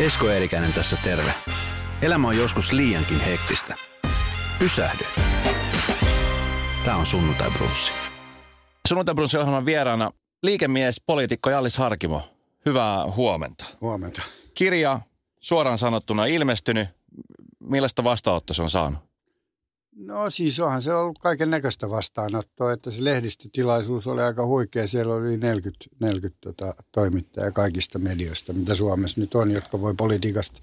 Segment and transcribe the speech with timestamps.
[0.00, 1.34] Esko Eerikäinen tässä terve.
[2.02, 3.74] Elämä on joskus liiankin hektistä.
[4.58, 5.04] Pysähdy.
[6.84, 7.92] Tämä on Sunnuntai Brunssi.
[8.88, 10.10] Sunnuntai Brunssin ohjelman vieraana
[10.42, 12.22] liikemies, poliitikko Jallis Harkimo.
[12.66, 13.64] Hyvää huomenta.
[13.80, 14.22] Huomenta.
[14.54, 15.00] Kirja
[15.40, 16.88] suoraan sanottuna ilmestynyt.
[17.60, 19.11] Millaista vastaanottoa se on saanut?
[19.96, 24.86] No siis onhan se ollut kaiken näköistä vastaanottoa, että se lehdistötilaisuus oli aika huikea.
[24.86, 30.60] Siellä oli 40, 40 tota, toimittajaa kaikista medioista, mitä Suomessa nyt on, jotka voi politiikasta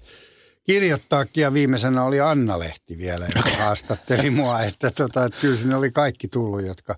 [0.64, 1.42] kirjoittaakin.
[1.42, 6.28] Ja viimeisenä oli Anna-lehti vielä, joka haastatteli mua, että, tota, että kyllä sinne oli kaikki
[6.28, 6.96] tullut, jotka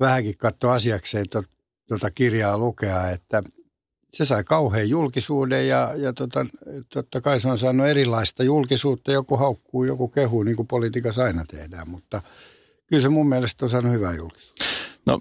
[0.00, 1.26] vähänkin katsoi asiakseen
[1.88, 3.42] tuota kirjaa lukea, että
[4.12, 6.46] se sai kauhean julkisuuden ja, ja tota,
[6.94, 9.12] totta kai se on saanut erilaista julkisuutta.
[9.12, 12.22] Joku haukkuu, joku kehuu, niin kuin politiikassa aina tehdään, mutta
[12.86, 14.64] kyllä se mun mielestä on saanut hyvää julkisuutta.
[15.06, 15.20] No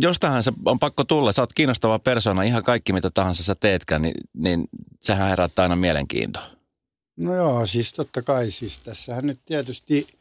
[0.00, 1.32] jostahan se on pakko tulla.
[1.32, 2.42] Sä oot kiinnostava persona.
[2.42, 4.64] Ihan kaikki mitä tahansa sä teetkään, niin, niin
[5.00, 6.42] sehän herättää aina mielenkiintoa.
[7.16, 8.50] No joo, siis totta kai.
[8.50, 10.06] Siis tässähän nyt tietysti–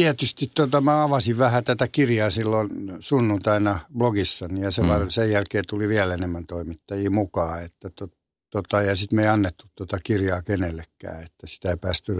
[0.00, 2.70] tietysti tota, mä avasin vähän tätä kirjaa silloin
[3.00, 4.88] sunnuntaina blogissani ja se mm.
[5.08, 7.64] sen jälkeen tuli vielä enemmän toimittajia mukaan.
[7.64, 8.08] Että to,
[8.50, 12.12] tota, ja sitten me ei annettu tota kirjaa kenellekään, että sitä ei päästy,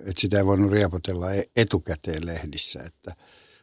[0.00, 2.82] että sitä ei voinut riepotella e-, etukäteen lehdissä.
[2.82, 3.22] Että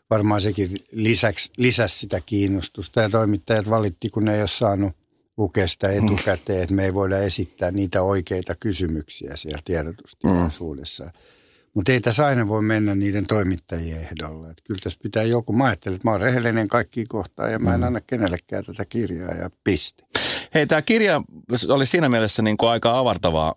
[0.09, 4.91] varmaan sekin lisäksi, lisäsi sitä kiinnostusta ja toimittajat valitti, kun ne ei ole saanut
[5.37, 6.07] lukea sitä mm.
[6.07, 11.03] etukäteen, että me ei voida esittää niitä oikeita kysymyksiä siellä tiedotustilaisuudessa.
[11.03, 11.11] Mm.
[11.73, 14.49] Mutta ei tässä aina voi mennä niiden toimittajien ehdolla.
[14.49, 17.73] Et kyllä tässä pitää joku, mä ajattelin, että mä oon rehellinen kaikki kohtaa ja mä
[17.73, 17.87] en mm.
[17.87, 20.03] anna kenellekään tätä kirjaa ja piste.
[20.53, 21.21] Hei, tämä kirja
[21.69, 23.55] oli siinä mielessä niin kuin aika avartavaa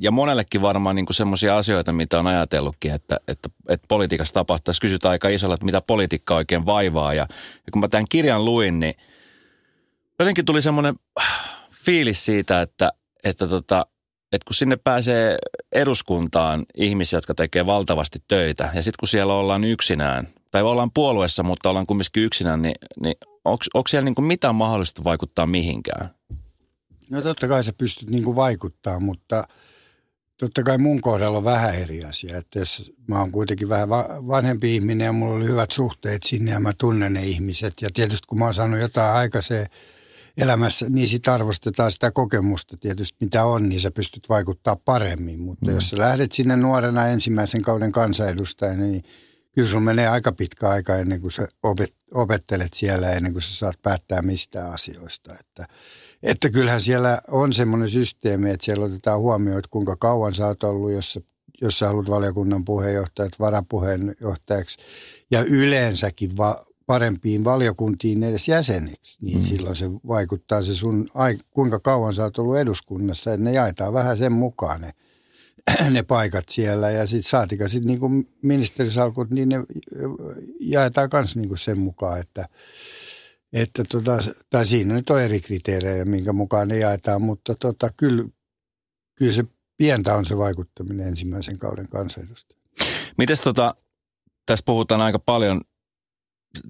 [0.00, 4.80] ja monellekin varmaan niin semmoisia asioita, mitä on ajatellutkin, että, että, että politiikassa tapahtuisi.
[4.80, 7.14] Kysytään aika isolla, että mitä politiikka oikein vaivaa.
[7.14, 7.26] Ja,
[7.66, 8.94] ja kun mä tämän kirjan luin, niin
[10.18, 10.94] jotenkin tuli semmoinen
[11.84, 12.92] fiilis siitä, että,
[13.24, 13.86] että tota,
[14.32, 15.36] että kun sinne pääsee
[15.72, 21.42] eduskuntaan ihmisiä, jotka tekee valtavasti töitä, ja sitten kun siellä ollaan yksinään, tai ollaan puolueessa,
[21.42, 26.10] mutta ollaan kumminkin yksinään, niin, niin onko siellä niinku mitään mahdollista vaikuttaa mihinkään?
[27.10, 29.48] No totta kai sä pystyt niinku vaikuttaa, mutta
[30.36, 32.36] totta kai mun kohdalla on vähän eri asia.
[32.36, 33.88] Että jos mä oon kuitenkin vähän
[34.28, 37.74] vanhempi ihminen ja mulla oli hyvät suhteet sinne ja mä tunnen ne ihmiset.
[37.80, 39.66] Ja tietysti kun mä oon saanut jotain aikaiseen
[40.38, 45.40] elämässä, niin sit arvostetaan sitä kokemusta tietysti, mitä on, niin sä pystyt vaikuttaa paremmin.
[45.40, 45.74] Mutta mm.
[45.74, 49.02] jos sä lähdet sinne nuorena ensimmäisen kauden kansanedustajana, niin
[49.54, 51.48] kyllä sun menee aika pitkä aika ennen kuin sä
[52.14, 55.34] opettelet siellä, ennen kuin sä saat päättää mistä asioista.
[55.40, 55.66] Että,
[56.22, 60.62] että kyllähän siellä on semmoinen systeemi, että siellä otetaan huomioon, että kuinka kauan sä oot
[60.62, 61.20] ollut, jos sä,
[61.60, 64.78] jos sä haluat valiokunnan puheenjohtajat varapuheenjohtajaksi.
[65.30, 69.44] Ja yleensäkin va- parempiin valiokuntiin edes jäseneksi, niin mm.
[69.44, 73.92] silloin se vaikuttaa se sun, ai, kuinka kauan sä oot ollut eduskunnassa, että ne jaetaan
[73.92, 74.92] vähän sen mukaan ne,
[75.90, 79.56] ne paikat siellä ja sitten saatika sitten niin kuin ministerisalkut, niin ne
[80.60, 82.48] jaetaan myös niin kuin sen mukaan, että,
[83.52, 84.18] että tota,
[84.50, 88.24] tai siinä nyt on eri kriteerejä, minkä mukaan ne jaetaan, mutta tota, kyllä,
[89.14, 89.44] kyllä se
[89.76, 92.64] pientä on se vaikuttaminen ensimmäisen kauden kansanedustajana.
[93.18, 93.74] Mites tota,
[94.46, 95.60] tässä puhutaan aika paljon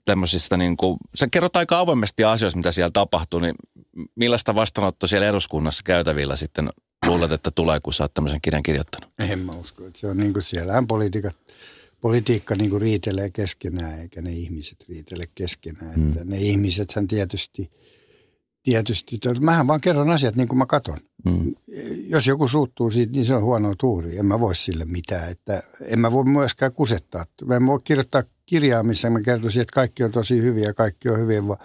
[0.05, 3.55] tämmöisistä, niin kuin, sä kerrot aika avoimesti asioista, mitä siellä tapahtuu, niin
[4.15, 6.71] millaista vastaanotto siellä eduskunnassa käytävillä sitten
[7.07, 9.11] luulet, että tulee, kun sä oot tämmöisen kirjan kirjoittanut?
[9.19, 11.31] En mä usko, että se on niin kuin siellähän politiikka,
[12.01, 15.95] politiikka niin kuin riitelee keskenään, eikä ne ihmiset riitele keskenään.
[15.95, 16.09] Hmm.
[16.09, 17.71] Että ne ihmisethän tietysti–
[18.71, 19.21] tietysti.
[19.41, 20.99] Mähän vaan kerron asiat niin kuin mä katon.
[21.25, 21.55] Mm.
[22.09, 24.19] Jos joku suuttuu siitä, niin se on huono tuuri.
[24.19, 25.31] En mä voi sille mitään.
[25.31, 27.27] Että en mä voi myöskään kusettaa.
[27.45, 31.09] Mä en voi kirjoittaa kirjaa, missä mä kertoisin, että kaikki on tosi hyviä ja kaikki
[31.09, 31.59] on hyvin, vaan,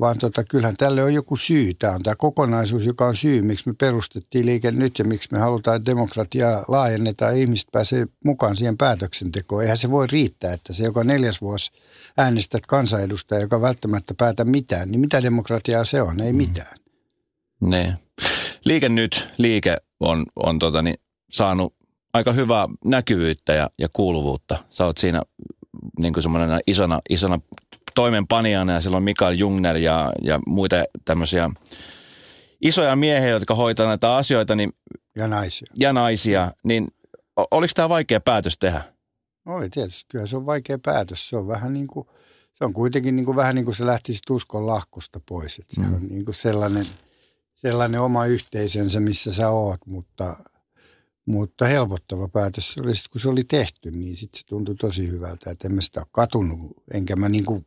[0.00, 1.74] vaan tota, kyllähän tälle on joku syy.
[1.74, 5.38] Tämä on tämä kokonaisuus, joka on syy, miksi me perustettiin liike nyt ja miksi me
[5.38, 9.62] halutaan, että demokratiaa laajennetaan ja ihmiset pääsee mukaan siihen päätöksentekoon.
[9.62, 11.70] Eihän se voi riittää, että se joka neljäs vuosi–
[12.16, 16.20] äänestät kansanedustaja, joka välttämättä päätä mitään, niin mitä demokratiaa se on?
[16.20, 16.36] Ei mm.
[16.36, 16.76] mitään.
[17.60, 17.98] Ne.
[18.64, 20.96] Liike nyt, liike on, on tota, niin,
[21.30, 21.74] saanut
[22.12, 24.64] aika hyvää näkyvyyttä ja, ja kuuluvuutta.
[24.70, 25.22] Sä oot siinä
[26.00, 27.40] niin kuin semmoinen isona, isona
[27.94, 31.50] toimenpanijana ja silloin Mikael Jungner ja, ja muita tämmöisiä
[32.60, 34.54] isoja miehiä, jotka hoitaa näitä asioita.
[34.54, 34.72] Niin,
[35.16, 35.66] ja naisia.
[35.78, 36.52] Ja naisia.
[36.64, 36.88] Niin
[37.50, 38.82] oliko tämä vaikea päätös tehdä?
[39.46, 40.04] Oli tietysti.
[40.10, 41.28] Kyllä se on vaikea päätös.
[41.28, 42.06] Se on vähän niin kuin,
[42.54, 45.58] se on kuitenkin niin kuin, vähän niin kuin se lähtisi uskon lahkosta pois.
[45.58, 45.94] Että se mm.
[45.94, 46.86] on niin kuin sellainen,
[47.54, 50.36] sellainen oma yhteisönsä, missä sä oot, mutta,
[51.26, 55.68] Mutta helpottava päätös oli kun se oli tehty, niin sitten se tuntui tosi hyvältä, että
[55.68, 57.66] en mä sitä ole katunut, enkä mä, niin kuin,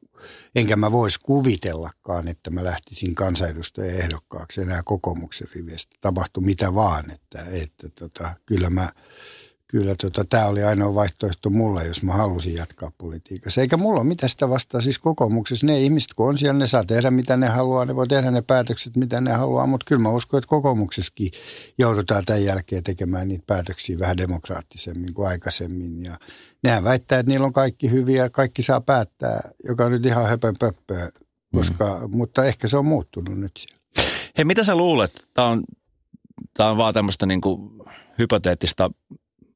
[0.55, 5.95] enkä mä voisi kuvitellakaan, että mä lähtisin kansanedustajan ehdokkaaksi enää kokoomuksen riveistä.
[6.01, 8.89] Tapahtui mitä vaan, että, että tota, kyllä mä–
[9.73, 13.61] kyllä tota, tämä oli ainoa vaihtoehto mulle, jos mä halusin jatkaa politiikassa.
[13.61, 15.65] Eikä mulla ole mitään sitä vastaa siis kokoomuksessa.
[15.65, 18.41] Ne ihmiset, kun on siellä, ne saa tehdä mitä ne haluaa, ne voi tehdä ne
[18.41, 19.67] päätökset, mitä ne haluaa.
[19.67, 21.31] Mutta kyllä mä uskon, että kokoomuksessakin
[21.77, 26.03] joudutaan tämän jälkeen tekemään niitä päätöksiä vähän demokraattisemmin kuin aikaisemmin.
[26.03, 26.19] Ja
[26.63, 30.55] nehän väittää, että niillä on kaikki hyviä, kaikki saa päättää, joka on nyt ihan höpön
[30.59, 31.09] pöppöä,
[31.55, 32.17] koska, mm.
[32.17, 33.83] mutta ehkä se on muuttunut nyt siellä.
[34.37, 35.27] Hei, mitä sä luulet?
[35.33, 35.63] Tämä on,
[36.53, 37.41] tämä on vaan tämmöistä niin
[38.19, 38.91] hypoteettista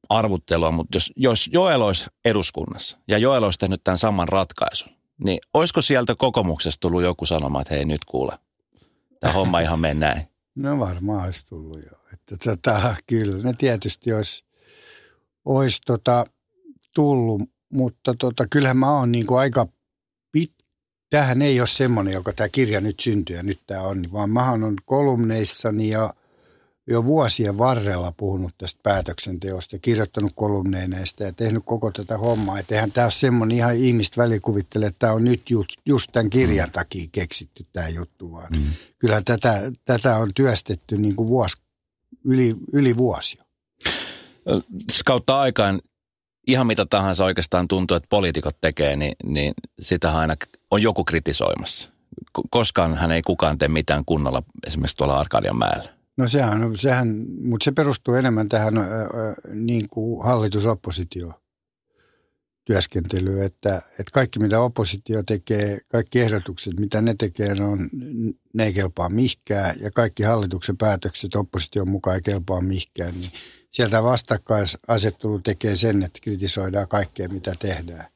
[0.08, 4.92] arvuttelua, mutta jos, jos Joel olisi eduskunnassa ja Joel olisi tehnyt tämän saman ratkaisun,
[5.24, 8.38] niin olisiko sieltä kokomuksesta tullut joku sanomaan, että hei nyt kuule,
[9.20, 10.22] tämä homma ihan näin?
[10.54, 11.98] No varmaan olisi tullut jo.
[12.12, 14.44] Että tota, kyllä ne tietysti olisi,
[15.44, 16.26] olisi tota,
[16.94, 19.66] tullut, mutta tota, kyllähän mä oon niin kuin aika
[20.32, 20.52] pit,
[21.10, 24.50] tämähän ei ole semmoinen, joka tämä kirja nyt syntyy ja nyt tämä on, vaan mä
[24.50, 26.14] on kolumneissani ja
[26.88, 32.58] jo vuosien varrella puhunut tästä päätöksenteosta ja kirjoittanut kolumneineista ja tehnyt koko tätä hommaa.
[32.58, 36.30] Että eihän tämä ole semmoinen ihan ihmistä välikuvittele, että tämä on nyt just, just tämän
[36.30, 36.72] kirjan mm.
[36.72, 38.64] takia keksitty tämä juttu, vaan mm.
[38.98, 41.56] kyllä tätä, tätä on työstetty niin kuin vuosi,
[42.24, 43.44] yli, yli vuosia.
[45.04, 45.80] Kautta aikaan
[46.46, 50.34] ihan mitä tahansa oikeastaan tuntuu, että poliitikot tekee, niin, niin sitä aina
[50.70, 51.90] on joku kritisoimassa.
[52.50, 55.97] Koskaan hän ei kukaan tee mitään kunnolla esimerkiksi tuolla Arkadian mäellä.
[56.18, 58.74] No sehän, sehän mutta se perustuu enemmän tähän
[59.54, 61.32] niin kuin hallitusoppositio
[62.64, 67.90] työskentelyyn, että, että kaikki mitä oppositio tekee, kaikki ehdotukset mitä ne tekee, ne, on,
[68.54, 73.30] ne ei kelpaa mihkään ja kaikki hallituksen päätökset opposition mukaan ei kelpaa mihkään, niin
[73.70, 78.06] sieltä vastakkaisasettelu tekee sen, että kritisoidaan kaikkea mitä tehdään.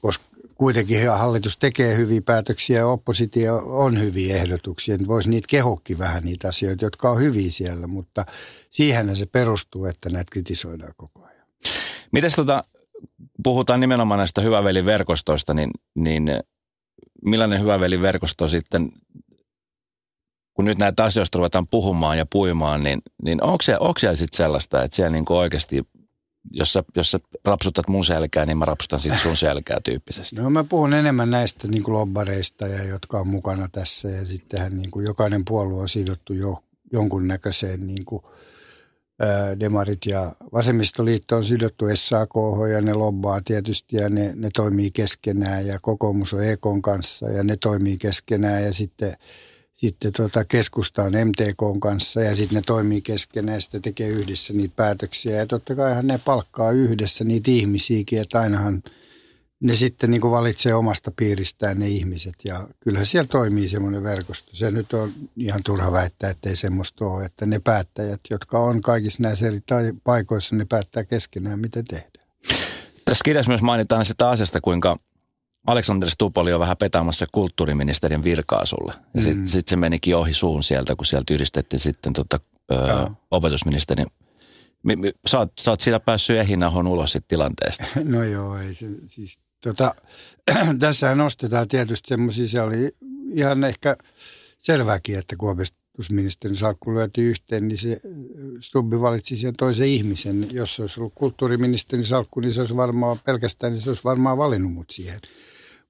[0.00, 0.24] Koska
[0.54, 4.98] kuitenkin hallitus tekee hyviä päätöksiä ja oppositio on hyviä ehdotuksia.
[5.06, 8.24] Voisi niitä kehokki vähän niitä asioita, jotka on hyviä siellä, mutta
[8.70, 11.46] siihen se perustuu, että näitä kritisoidaan koko ajan.
[12.12, 12.64] Mites tota,
[13.44, 16.30] puhutaan nimenomaan näistä hyväveliverkostoista, niin, niin
[17.24, 18.92] millainen hyväveliverkosto sitten,
[20.54, 24.36] kun nyt näitä asioista ruvetaan puhumaan ja puimaan, niin, niin onko siellä, onko siellä sitten
[24.36, 25.82] sellaista, että siellä niin oikeasti
[26.50, 30.36] jos sä, jos sä rapsutat mun selkää, niin mä rapsutan sitten sun selkää tyyppisesti.
[30.36, 34.08] No mä puhun enemmän näistä niin kuin lobbareista, ja, jotka on mukana tässä.
[34.08, 36.58] Ja sittenhän niin kuin jokainen puolue on sidottu jo,
[36.92, 38.22] jonkunnäköiseen niin kuin,
[39.20, 42.30] ää, demarit ja vasemmistoliitto on sidottu SAK
[42.72, 47.44] ja ne lobbaa tietysti ja ne, ne toimii keskenään ja kokoomus on EKon kanssa ja
[47.44, 49.16] ne toimii keskenään ja sitten–
[49.84, 54.74] sitten tota keskustaan MTK kanssa ja sitten ne toimii keskenään ja sitten tekee yhdessä niitä
[54.76, 55.36] päätöksiä.
[55.36, 58.82] Ja totta kai ne palkkaa yhdessä niitä ihmisiäkin, että ainahan
[59.60, 64.50] ne sitten niin valitsee omasta piiristään ne ihmiset ja kyllähän siellä toimii semmoinen verkosto.
[64.54, 68.80] Se nyt on ihan turha väittää, että ei semmoista ole, että ne päättäjät, jotka on
[68.80, 69.62] kaikissa näissä eri
[70.04, 72.26] paikoissa, ne päättää keskenään, miten tehdään.
[73.04, 74.96] Tässä kirjassa myös mainitaan sitä asiasta, kuinka
[75.66, 78.92] Aleksander Stubb oli jo vähän petämässä kulttuuriministerin virkaa sulle.
[79.14, 79.46] Ja sitten mm.
[79.46, 82.40] sit se menikin ohi suun sieltä, kun sieltä yhdistettiin sitten tota,
[82.72, 82.76] ö,
[83.30, 84.06] opetusministerin.
[84.82, 87.84] Mi, mi, sä, oot, sä oot siitä päässyt ehinahon ulos siitä tilanteesta.
[88.04, 89.94] No joo, ei se, siis tota,
[90.80, 92.96] tässähän nostetaan tietysti semmoisia, se oli
[93.32, 93.96] ihan ehkä
[94.58, 98.00] selvääkin, että kun opetusministerin salkku lyötiin yhteen, niin se
[98.60, 100.48] Stubbi valitsi sen toisen ihmisen.
[100.52, 104.38] Jos se olisi ollut kulttuuriministerin salkku, niin se olisi varmaan pelkästään, niin se olisi varmaan
[104.38, 105.20] valinnut mut siihen.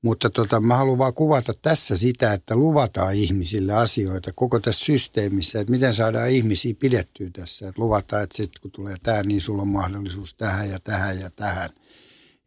[0.05, 5.61] Mutta tota, mä haluan vaan kuvata tässä sitä, että luvataan ihmisille asioita koko tässä systeemissä,
[5.61, 7.69] että miten saadaan ihmisiä pidettyä tässä.
[7.69, 11.31] Että luvataan, että sitten kun tulee tämä, niin sulla on mahdollisuus tähän ja tähän ja
[11.31, 11.71] tähän.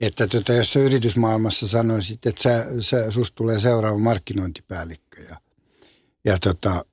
[0.01, 5.35] Että tota, jos sä yritysmaailmassa sanoisit, että sä, sä, susta tulee seuraava markkinointipäällikkö ja,
[6.25, 6.85] ja, tota,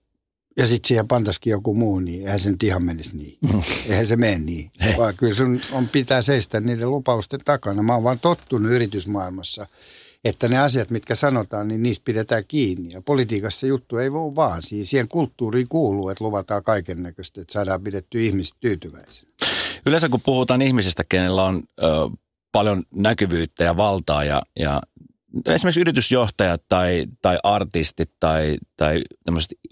[0.56, 3.38] ja sitten siihen pantaisikin joku muu, niin eihän se nyt ihan menisi niin.
[3.52, 3.62] Mm.
[3.88, 4.70] Eihän se mene niin.
[4.96, 7.82] Vaan kyllä sun on pitää seistä niiden lupausten takana.
[7.82, 9.66] Mä oon vaan tottunut yritysmaailmassa–
[10.24, 12.92] että ne asiat, mitkä sanotaan, niin niistä pidetään kiinni.
[12.92, 14.62] Ja politiikassa juttu ei voi vaan.
[14.62, 19.32] Siis siihen kulttuuriin kuuluu, että luvataan kaiken näköistä, että saadaan pidetty ihmiset tyytyväisenä.
[19.86, 21.84] Yleensä kun puhutaan ihmisistä, kenellä on ö,
[22.52, 24.82] paljon näkyvyyttä ja valtaa ja, ja
[25.46, 29.02] esimerkiksi yritysjohtajat tai, tai artistit tai, tai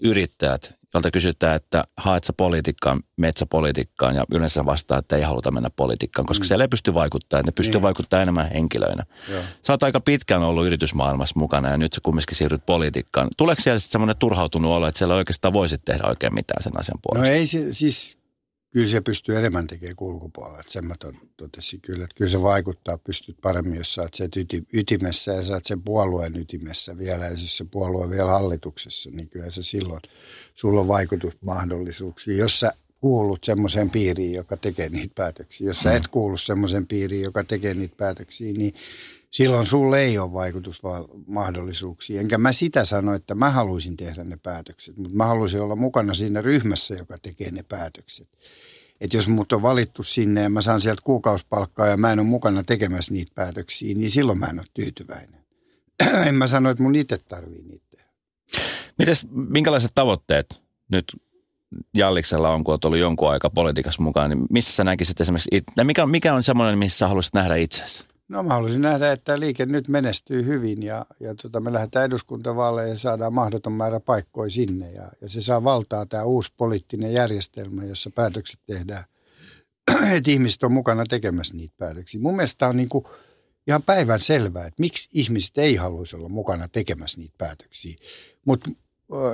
[0.03, 5.69] yrittäjät, jolta kysytään, että haet sä politiikkaan, metsäpolitiikkaan ja yleensä vastaa, että ei haluta mennä
[5.69, 6.47] politiikkaan, koska mm.
[6.47, 7.81] siellä ei pysty vaikuttamaan, että ne pystyy niin.
[7.81, 9.03] vaikuttamaan enemmän henkilöinä.
[9.31, 9.41] Joo.
[9.61, 13.27] Sä oot aika pitkään ollut yritysmaailmassa mukana ja nyt sä kumminkin siirryt politiikkaan.
[13.37, 16.99] Tuleeko siellä sitten semmoinen turhautunut olo, että siellä oikeastaan voisit tehdä oikein mitään sen asian
[17.01, 17.33] puolesta?
[17.33, 18.17] No ei siis
[18.73, 20.59] kyllä se pystyy enemmän tekemään kulkupuolella.
[20.59, 20.95] Että sen mä
[21.37, 24.29] totesin kyllä, että kyllä se vaikuttaa, pystyt paremmin, jos saat sen
[24.73, 29.51] ytimessä ja saat sen puolueen ytimessä vielä, ja siis se puolue vielä hallituksessa, niin kyllä
[29.51, 30.01] se silloin,
[30.55, 32.37] sulla on vaikutusmahdollisuuksia.
[32.37, 37.23] Jos sä kuulut semmoiseen piiriin, joka tekee niitä päätöksiä, jos sä et kuulu semmoiseen piiriin,
[37.23, 38.73] joka tekee niitä päätöksiä, niin
[39.33, 42.21] silloin sulle ei ole vaikutusmahdollisuuksia.
[42.21, 46.13] Enkä mä sitä sano, että mä haluaisin tehdä ne päätökset, mutta mä haluaisin olla mukana
[46.13, 48.27] siinä ryhmässä, joka tekee ne päätökset.
[49.01, 52.27] Että jos mut on valittu sinne ja mä saan sieltä kuukausipalkkaa ja mä en ole
[52.27, 55.45] mukana tekemässä niitä päätöksiä, niin silloin mä en ole tyytyväinen.
[56.27, 58.09] en mä sano, että mun itse tarvii niitä tehdä.
[58.97, 60.61] Mites, minkälaiset tavoitteet
[60.91, 61.05] nyt
[61.93, 65.49] Jalliksella on, kun olet ollut jonkun aika politiikassa mukaan, niin missä sä näkisit esimerkiksi,
[65.83, 68.12] mikä, mikä on semmoinen, missä haluaisit nähdä itsesi?
[68.33, 72.91] No mä haluaisin nähdä, että liike nyt menestyy hyvin ja, ja tota, me lähdetään eduskuntavaaleihin
[72.91, 74.91] ja saadaan mahdoton määrä paikkoja sinne.
[74.91, 79.03] Ja, ja se saa valtaa tämä uusi poliittinen järjestelmä, jossa päätökset tehdään,
[80.15, 82.21] että ihmiset on mukana tekemässä niitä päätöksiä.
[82.21, 83.05] Mun mielestä on niin kuin
[83.67, 87.95] ihan päivän selvää, että miksi ihmiset ei haluaisi olla mukana tekemässä niitä päätöksiä.
[88.45, 88.69] Mutta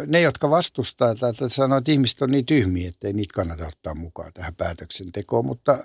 [0.08, 3.96] ne, jotka vastustaa tätä, sanoo, että ihmiset on niin tyhmiä, että ei niitä kannata ottaa
[3.96, 5.46] mukaan tähän päätöksentekoon.
[5.46, 5.78] Mutta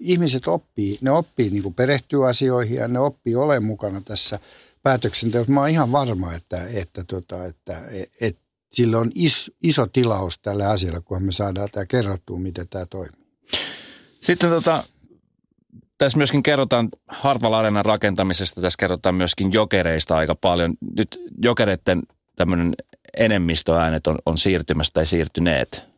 [0.00, 4.38] ihmiset oppii, ne oppii niin kuin perehtyy asioihin ja ne oppii olemaan mukana tässä
[4.82, 5.52] päätöksenteossa.
[5.52, 8.42] Mä oon ihan varma, että, että, tota, että, että, että
[8.72, 13.26] sillä on iso, iso tilaus tälle asialle, kun me saadaan tämä kerrottua, miten tämä toimii.
[14.20, 14.84] Sitten tota,
[15.98, 20.74] tässä myöskin kerrotaan Hartwall Arenan rakentamisesta, tässä kerrotaan myöskin jokereista aika paljon.
[20.96, 22.02] Nyt jokereiden
[22.36, 22.74] tämmöinen
[23.16, 25.92] enemmistöäänet on, on siirtymässä tai siirtyneet?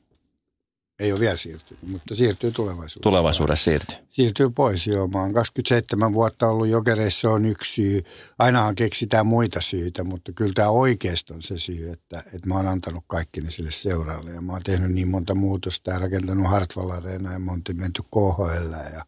[0.99, 3.01] Ei ole vielä siirtynyt, mutta siirtyy tulevaisuudessa.
[3.01, 3.97] Tulevaisuudessa siirtyy.
[4.11, 5.09] Siirtyy pois, joo.
[5.09, 8.03] Mä oon 27 vuotta ollut jokereissa, on yksi syy.
[8.39, 12.69] Ainahan keksitään muita syitä, mutta kyllä tämä oikeasti on se syy, että, että mä oon
[12.69, 14.31] antanut kaikki ne sille seuralle.
[14.31, 18.73] Ja mä oon tehnyt niin monta muutosta ja rakentanut Hartwall Arena ja monta menty KHL
[18.95, 19.03] ja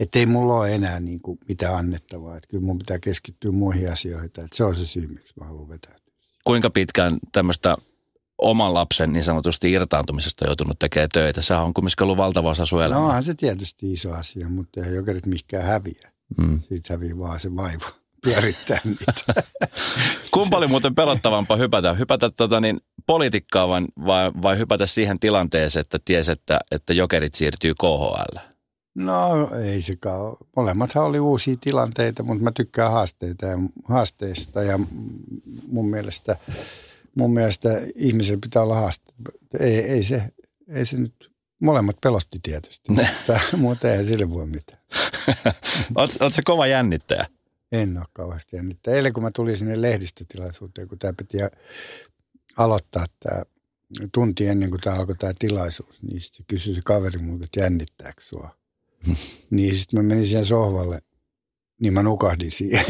[0.00, 2.36] että ei mulla ole enää niin kuin mitään annettavaa.
[2.36, 4.26] Että kyllä mun pitää keskittyä muihin asioihin.
[4.26, 6.01] Että se on se syy, miksi mä haluan vetää
[6.44, 7.76] kuinka pitkään tämmöistä
[8.38, 11.42] oman lapsen niin sanotusti irtaantumisesta joutunut tekemään töitä?
[11.42, 12.98] Se on kumminkin ollut valtava osa sun elämää.
[12.98, 16.10] No onhan se tietysti iso asia, mutta ei jokerit mikään häviä.
[16.38, 16.60] Mm.
[16.60, 17.86] Siitä häviää vaan se vaiva
[18.24, 19.12] pyörittää niitä.
[20.34, 21.94] Kumpa oli muuten pelottavampaa hypätä?
[21.94, 27.34] Hypätä tota niin, politikkaa vai, vai, vai hypätä siihen tilanteeseen, että ties, että, että jokerit
[27.34, 28.51] siirtyy KHL?
[28.94, 30.36] No ei sekaan.
[30.56, 34.78] Molemmathan oli uusia tilanteita, mutta mä tykkään haasteita ja, haasteista ja
[35.68, 36.36] mun mielestä,
[37.14, 39.12] mun mielestä ihmisellä pitää olla haaste.
[39.60, 40.22] Ei, ei, se,
[40.68, 44.80] ei se nyt, molemmat pelotti tietysti, mutta, mutta ei sille voi mitään.
[45.96, 47.26] Oletko se kova jännittäjä?
[47.72, 48.96] En ole kauheasti jännittäjä.
[48.96, 51.38] Eilen kun mä tulin sinne lehdistötilaisuuteen, kun tämä piti
[52.56, 53.42] aloittaa tämä
[54.12, 58.22] tunti ennen kuin tämä alkoi tämä tilaisuus, niin sitten kysyi se kaveri multa, että jännittääkö
[58.22, 58.61] sua?
[59.50, 60.98] niin sitten mä menin siihen sohvalle,
[61.80, 62.84] niin mä nukahdin siihen.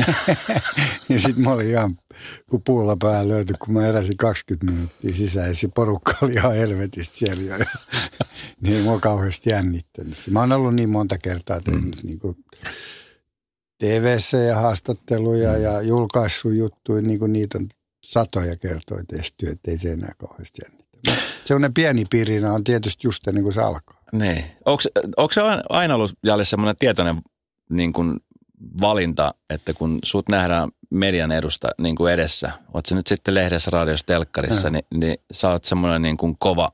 [1.09, 1.99] ja sitten mä olin ihan
[2.51, 2.97] kun puulla
[3.29, 7.59] löyty, kun mä eräsin 20 minuuttia sisään ja se porukka oli ihan helvetistä siellä jo.
[8.61, 10.19] niin ei mua kauheasti jännittänyt.
[10.31, 12.07] Mä oon ollut niin monta kertaa tehnyt mm.
[12.07, 12.37] niin kuin
[13.79, 15.63] TV-ssä ja haastatteluja mm.
[15.63, 17.69] ja julkaissut juttuja, niin kuin niitä on
[18.05, 20.82] satoja kertoja tehty, ettei se enää kauheasti jännittänyt.
[21.45, 24.03] Sellainen pieni piirinä on tietysti just ennen kuin se alkaa.
[24.13, 24.45] Niin.
[25.17, 27.23] Onko, se aina ollut Jalle semmoinen tietoinen
[27.71, 28.21] niin kuin
[28.83, 33.71] valinta, että kun sut nähdään median edusta niin kuin edessä, oot se nyt sitten lehdessä,
[33.71, 36.73] radiossa, telkkarissa, niin, niin sä oot semmoinen niin kuin kova,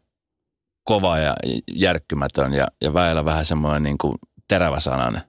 [0.84, 1.34] kova ja
[1.72, 4.14] järkkymätön ja, ja väillä vähän semmoinen niin kuin
[4.48, 5.22] terävä sananen.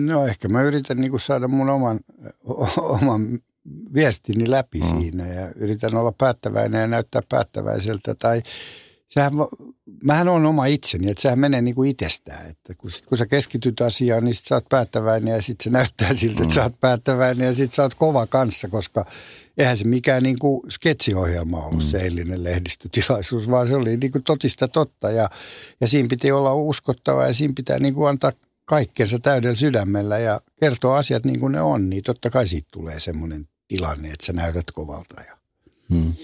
[0.00, 2.00] No ehkä mä yritän niin kuin saada mun oman,
[2.78, 3.38] oman
[3.94, 4.86] viestini läpi mm.
[4.86, 8.42] siinä ja yritän olla päättäväinen ja näyttää päättäväiseltä tai–
[9.08, 9.32] sehän,
[10.02, 12.50] mähän on oma itseni, että sehän menee niin kuin itsestään.
[12.50, 15.70] Että kun, sit, kun sä keskityt asiaan, niin sit sä oot päättäväinen ja sitten se
[15.70, 19.06] näyttää siltä, että sä oot päättäväinen ja sitten sä oot kova kanssa, koska
[19.58, 21.88] eihän se mikään niin kuin sketsiohjelma ollut mm.
[21.88, 25.30] se eilinen lehdistötilaisuus, vaan se oli niin kuin totista totta ja,
[25.80, 28.32] ja siinä piti olla uskottava ja siinä pitää niin kuin antaa
[28.64, 33.00] kaikkeensa täydellä sydämellä ja kertoa asiat niin kuin ne on, niin totta kai siitä tulee
[33.00, 35.38] semmoinen tilanne, että sä näytät kovalta ja
[35.94, 36.14] Hmm.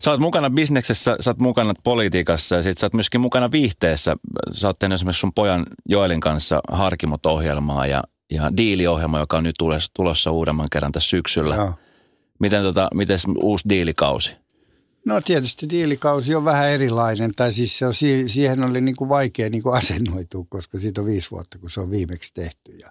[0.00, 4.16] Sä oot mukana bisneksessä, sä oot mukana politiikassa ja sit sä oot myöskin mukana viihteessä.
[4.52, 9.54] Sä oot tehnyt esimerkiksi sun pojan Joelin kanssa Harkimot-ohjelmaa ja, ja diiliohjelma, joka on nyt
[9.58, 11.54] tulossa, tulossa uudemman kerran tässä syksyllä.
[11.54, 11.74] Joo.
[12.38, 14.36] Miten, tota, miten uusi diilikausi?
[15.04, 17.94] No tietysti diilikausi on vähän erilainen, tai siis se on,
[18.26, 21.80] siihen oli niin kuin vaikea niin kuin asennoitua, koska siitä on viisi vuotta, kun se
[21.80, 22.72] on viimeksi tehty.
[22.72, 22.90] Ja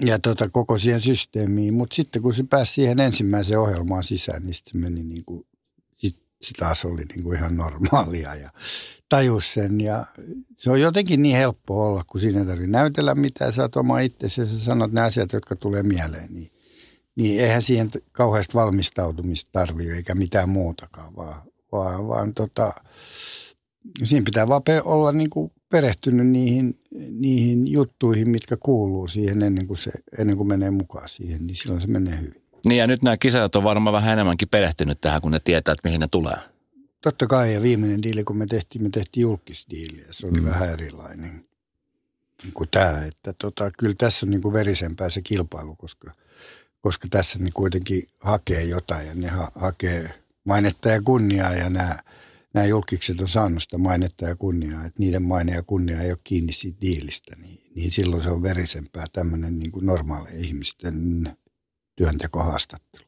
[0.00, 1.74] ja tota, koko siihen systeemiin.
[1.74, 5.46] Mutta sitten kun se pääsi siihen ensimmäiseen ohjelmaan sisään, niin sitten meni niin kuin,
[5.94, 8.50] sit se taas oli niin kuin ihan normaalia ja
[9.08, 9.80] tajus sen.
[9.80, 10.06] Ja
[10.56, 13.52] se on jotenkin niin helppo olla, kun siinä ei tarvitse näytellä mitään.
[13.52, 16.34] Sä oot oma itsesi ja sä sanot ne asiat, jotka tulee mieleen.
[16.34, 16.48] Niin,
[17.16, 22.72] niin eihän siihen kauheasti valmistautumista tarvitse eikä mitään muutakaan, vaan, vaan, vaan tota,
[24.04, 26.78] siinä pitää vaan olla niin kuin perehtynyt niihin,
[27.10, 31.80] niihin juttuihin, mitkä kuuluu siihen ennen kuin, se, ennen kuin menee mukaan siihen, niin silloin
[31.80, 32.42] se menee hyvin.
[32.64, 35.88] Niin ja nyt nämä kisat on varmaan vähän enemmänkin perehtynyt tähän, kun ne tietää, että
[35.88, 36.36] mihin ne tulee.
[37.00, 40.46] Totta kai ja viimeinen diili, kun me tehtiin, me tehtiin julkisdiili ja se oli mm.
[40.46, 41.44] vähän erilainen
[42.54, 43.04] kuin tämä.
[43.04, 46.12] Että tota, kyllä tässä on niin kuin verisempää se kilpailu, koska,
[46.80, 50.10] koska tässä ne kuitenkin hakee jotain ja ne ha- hakee
[50.44, 51.98] mainetta ja kunniaa ja nämä,
[52.56, 56.18] nämä julkikset on saanut sitä mainetta ja kunniaa, että niiden maine ja kunnia ei ole
[56.24, 61.28] kiinni siitä diilistä, niin, niin silloin se on verisempää tämmöinen niin kuin normaali ihmisten
[61.96, 63.04] työntekohaastattelu.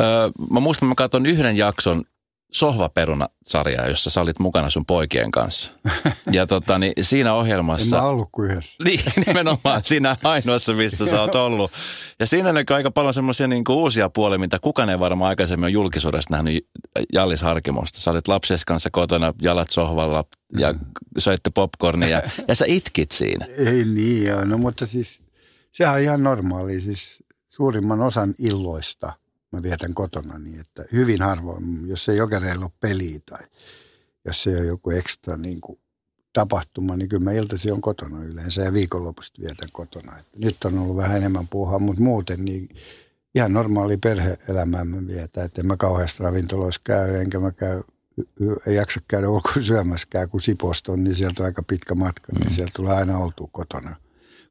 [0.00, 2.04] Öö, mä muistan, mä katson yhden jakson
[2.52, 5.72] Sohvaperuna-sarjaa, jossa sä olit mukana sun poikien kanssa.
[6.32, 7.96] Ja tota, niin siinä ohjelmassa...
[7.96, 8.84] En mä ollut kuin yhdessä.
[8.84, 11.72] Niin, nimenomaan siinä ainoassa, missä sä oot ollut.
[12.20, 15.70] Ja siinä oli aika paljon semmoisia niin uusia puolia, mitä kukaan ei varmaan aikaisemmin ole
[15.70, 16.66] julkisuudessa nähnyt
[17.12, 18.00] Jallis Harkimosta.
[18.00, 20.24] Sä olit lapsies kanssa kotona, jalat sohvalla
[20.58, 20.74] ja
[21.18, 23.46] söitte popcornia ja, ja sä itkit siinä.
[23.56, 25.22] Ei niin joo, no mutta siis
[25.72, 26.80] sehän on ihan normaali.
[26.80, 29.12] Siis suurimman osan illoista
[29.52, 33.42] mä vietän kotona niin, että hyvin harvoin, jos ei jokereilla ole peliä tai
[34.24, 35.78] jos se on joku ekstra niin kuin
[36.32, 40.18] tapahtuma, niin kyllä mä iltaisin on kotona yleensä ja viikonlopusta vietän kotona.
[40.18, 42.68] Että nyt on ollut vähän enemmän puuhaa, mutta muuten niin
[43.34, 45.44] ihan normaali perhe-elämää mä vietän.
[45.44, 47.82] Että en mä kauheasti ravintoloissa käy, enkä mä käy,
[48.66, 52.48] ei jaksa käydä ulkoa syömässäkään, kun Siposta on, niin sieltä on aika pitkä matka, niin
[52.48, 52.54] mm.
[52.54, 53.96] sieltä tulee aina oltua kotona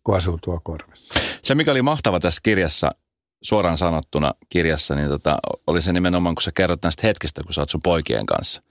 [0.07, 1.19] kun asuu tuo korvessa.
[1.41, 2.91] Se, mikä oli mahtava tässä kirjassa,
[3.41, 7.61] suoraan sanottuna kirjassa, niin tota, oli se nimenomaan, kun sä kerrot näistä hetkestä, kun sä
[7.61, 8.61] oot sun poikien kanssa.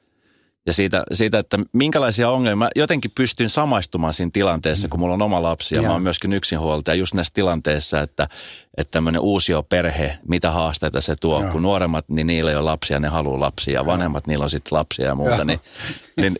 [0.67, 5.43] Ja siitä, siitä, että minkälaisia ongelmia, jotenkin pystyn samaistumaan siinä tilanteessa, kun mulla on oma
[5.43, 5.89] lapsi ja, ja.
[5.89, 6.95] mä oon myöskin yksinhuoltaja.
[6.95, 8.29] Just näissä tilanteissa, että,
[8.77, 11.45] että tämmöinen uusio perhe, mitä haasteita se tuo.
[11.45, 11.51] Ja.
[11.51, 13.75] Kun nuoremmat, niin niillä ei ole lapsia, ne haluaa lapsia.
[13.75, 15.35] Ja vanhemmat, niillä on sitten lapsia ja muuta.
[15.35, 15.45] Ja.
[15.45, 15.61] Niin,
[16.17, 16.37] niin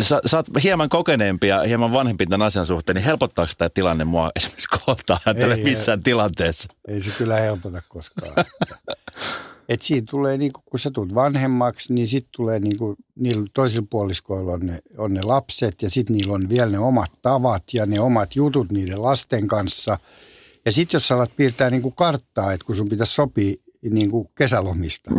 [0.00, 4.04] sä, sä oot hieman kokeneempi ja hieman vanhempi tämän asian suhteen, niin helpottaako tämä tilanne
[4.04, 5.20] mua esimerkiksi kohtaa
[5.56, 6.72] ei, missään ei, tilanteessa?
[6.88, 8.32] Ei se kyllä helpota koskaan.
[9.72, 13.86] Et siinä tulee, niin kun sä tulet vanhemmaksi, niin sitten tulee niin kuin, niillä toisilla
[13.90, 17.86] puoliskoilla on ne, on ne lapset ja sitten niillä on vielä ne omat tavat ja
[17.86, 19.98] ne omat jutut niiden lasten kanssa.
[20.64, 23.54] Ja sitten jos sä alat piirtää niin kuin karttaa, että kun sun pitäisi sopia
[23.90, 25.10] niin kuin kesälomista.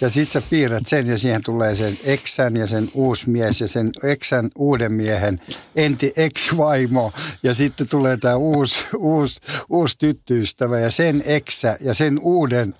[0.00, 3.68] Ja sitten sä piirrät sen ja siihen tulee sen eksän ja sen uusi mies ja
[3.68, 5.40] sen eksän uuden miehen
[5.76, 7.12] enti ex-vaimo.
[7.42, 12.74] Ja sitten tulee tämä uusi, uusi, uusi tyttöystävä ja sen eksä ja sen uuden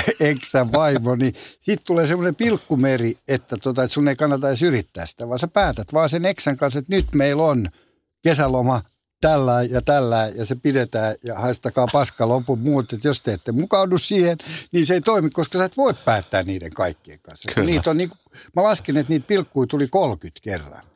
[0.20, 5.06] eksän vaimo, niin sitten tulee semmoinen pilkkumeri, että, tota, että sun ei kannata edes yrittää
[5.06, 7.68] sitä, vaan sä päätät vaan sen eksän kanssa, että nyt meillä on
[8.22, 8.82] kesäloma
[9.20, 13.52] tällä ja tällä ja se pidetään ja haistakaa paska lopun muut, että jos te ette
[13.52, 14.38] mukaudu siihen,
[14.72, 17.52] niin se ei toimi, koska sä et voi päättää niiden kaikkien kanssa.
[17.54, 17.66] Kyllä.
[17.66, 18.10] Niitä on niin,
[18.56, 20.91] mä laskin, että niitä pilkkuja tuli 30 kerran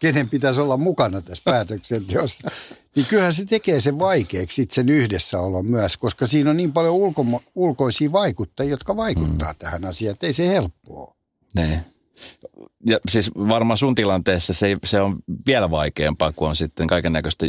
[0.00, 2.50] kenen pitäisi olla mukana tässä päätöksenteossa,
[2.96, 7.24] niin kyllähän se tekee sen vaikeaksi sen yhdessäolon myös, koska siinä on niin paljon ulko,
[7.54, 9.58] ulkoisia vaikuttajia, jotka vaikuttaa mm.
[9.58, 11.14] tähän asiaan, että ei se helppoa.
[11.54, 11.84] Ne.
[12.86, 17.46] Ja siis varmaan sun tilanteessa se, se on vielä vaikeampaa, kun on sitten kaiken näköistä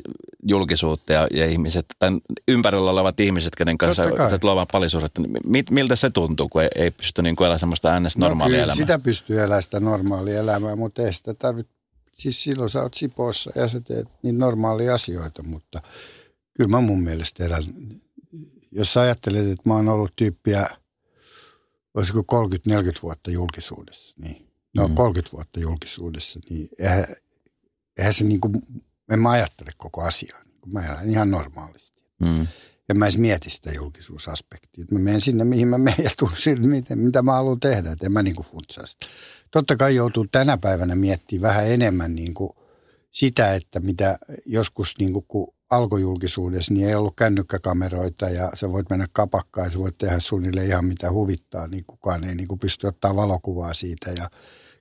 [0.47, 2.11] julkisuutta ja, ja ihmiset, tai
[2.47, 5.21] ympärillä olevat ihmiset, kenen kanssa olet luovan palisuudetta.
[5.21, 8.75] Niin miltä se tuntuu, kun ei, ei pysty niin elämään semmoista äänestä normaalia no, elämää?
[8.75, 11.80] sitä pystyy elämään sitä normaalia elämää, mutta ei sitä tarvitse
[12.21, 15.81] siis silloin sä oot Sipoossa ja sä teet niin normaalia asioita, mutta
[16.53, 17.63] kyllä mä mun mielestä elän,
[18.71, 20.69] jos sä ajattelet, että mä oon ollut tyyppiä,
[21.93, 22.23] olisiko
[22.69, 24.95] 30-40 vuotta julkisuudessa, niin no mm.
[24.95, 27.05] 30 vuotta julkisuudessa, niin eihän,
[27.97, 28.53] eihän se niin kuin,
[29.11, 32.03] en mä ajattele koko asiaa, niin mä elän ihan normaalisti.
[32.19, 32.47] Mm.
[32.89, 34.85] En mä edes mieti sitä julkisuusaspektia.
[34.91, 37.91] Mä menen sinne, mihin mä menen ja tuun sinne, mitä mä haluan tehdä.
[37.91, 39.05] että en mä niin kuin funtsaa sitä
[39.51, 42.51] totta kai joutuu tänä päivänä miettimään vähän enemmän niin kuin
[43.11, 48.89] sitä, että mitä joskus niin kuin, kun alkojulkisuudessa, niin ei ollut kännykkäkameroita ja sä voit
[48.89, 52.59] mennä kapakkaan ja sä voit tehdä suunnilleen ihan mitä huvittaa, niin kukaan ei niin kuin
[52.59, 54.29] pysty ottaa valokuvaa siitä ja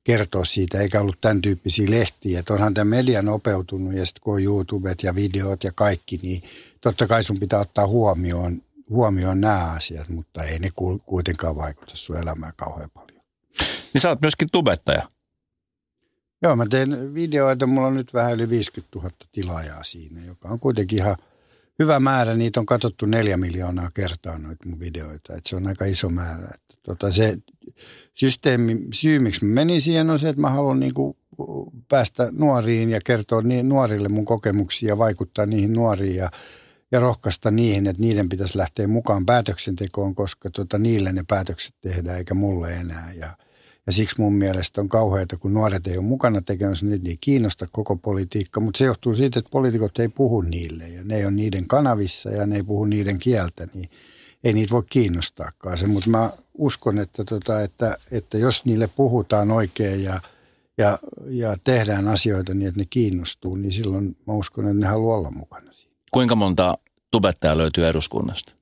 [0.04, 2.40] kertoa siitä, eikä ollut tämän tyyppisiä lehtiä.
[2.40, 6.42] Että onhan tämä media nopeutunut ja sitten kun on YouTubet ja videot ja kaikki, niin
[6.80, 10.68] totta kai sun pitää ottaa huomioon, huomioon nämä asiat, mutta ei ne
[11.06, 13.09] kuitenkaan vaikuta sun elämään kauhean paljon.
[13.94, 15.08] Niin sä oot myöskin tubettaja.
[16.42, 17.66] Joo, mä teen videoita.
[17.66, 21.16] Mulla on nyt vähän yli 50 000 tilaajaa siinä, joka on kuitenkin ihan
[21.78, 22.34] hyvä määrä.
[22.34, 25.36] Niitä on katsottu neljä miljoonaa kertaa noita mun videoita.
[25.36, 26.48] Et se on aika iso määrä.
[26.54, 27.36] Että tota, se
[28.14, 31.16] systeemi, syy miksi mä menin siihen on se, että mä haluan niin kuin
[31.88, 36.30] päästä nuoriin ja kertoa niin, nuorille mun kokemuksia ja vaikuttaa niihin nuoriin ja,
[36.92, 42.18] ja rohkaista niihin, että niiden pitäisi lähteä mukaan päätöksentekoon, koska tota, niille ne päätökset tehdään
[42.18, 43.12] eikä mulle enää.
[43.12, 43.36] Ja,
[43.86, 47.66] ja siksi mun mielestä on kauheata, kun nuoret ei ole mukana tekemässä, niin ei kiinnosta
[47.72, 51.32] koko politiikka, mutta se johtuu siitä, että poliitikot ei puhu niille ja ne ei ole
[51.32, 53.90] niiden kanavissa ja ne ei puhu niiden kieltä, niin
[54.44, 59.50] ei niitä voi kiinnostaakaan se, mutta mä uskon, että, tota, että, että jos niille puhutaan
[59.50, 60.20] oikein ja,
[60.78, 65.18] ja, ja tehdään asioita niin, että ne kiinnostuu, niin silloin mä uskon, että ne haluaa
[65.18, 65.96] olla mukana siinä.
[66.10, 66.78] Kuinka monta
[67.10, 68.52] tubettajaa löytyy eduskunnasta?